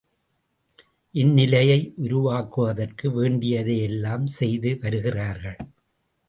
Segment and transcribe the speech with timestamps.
[1.15, 5.59] இந்நிலையை உருவாக்குவதற்கு வேண்டியதை யெல்லாம் செய்து வருகிறார்கள்.